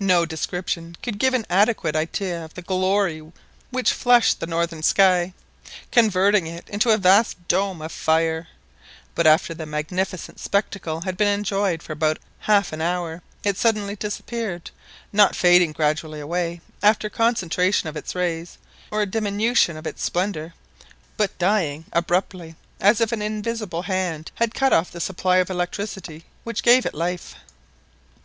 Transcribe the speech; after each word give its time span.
No 0.00 0.26
description 0.26 0.96
could 1.00 1.16
give 1.16 1.32
an 1.32 1.46
adequate 1.48 1.94
idea 1.94 2.44
of 2.44 2.54
the 2.54 2.62
glory 2.62 3.22
which 3.70 3.92
flushed 3.92 4.40
the 4.40 4.48
northern 4.48 4.82
sky, 4.82 5.32
converting 5.92 6.48
it 6.48 6.68
into 6.68 6.90
a 6.90 6.98
vast 6.98 7.46
dome 7.46 7.80
of 7.80 7.92
fire, 7.92 8.48
but 9.14 9.28
after 9.28 9.54
the 9.54 9.64
magnificent 9.64 10.40
spectacle 10.40 11.02
had 11.02 11.16
been 11.16 11.28
enjoyed 11.28 11.84
for 11.84 11.92
about 11.92 12.18
half 12.40 12.72
an 12.72 12.82
hour, 12.82 13.22
it 13.44 13.56
suddenly 13.56 13.94
disappeared 13.94 14.72
not 15.12 15.36
fading 15.36 15.70
gradually 15.70 16.18
away 16.18 16.60
after 16.82 17.08
concentration 17.08 17.88
of 17.88 17.96
its 17.96 18.16
rays, 18.16 18.58
or 18.90 19.02
a 19.02 19.06
diminution 19.06 19.76
of 19.76 19.86
its 19.86 20.02
splendour, 20.02 20.52
but 21.16 21.38
dying 21.38 21.84
abruptly, 21.92 22.56
as 22.80 23.00
if 23.00 23.12
an 23.12 23.22
invisible 23.22 23.82
hand 23.82 24.32
had 24.34 24.52
cut 24.52 24.72
off 24.72 24.90
the 24.90 25.00
supply 25.00 25.36
of 25.36 25.48
electricity 25.48 26.24
which 26.42 26.64
gave 26.64 26.84
it 26.84 26.92
life. 26.92 27.36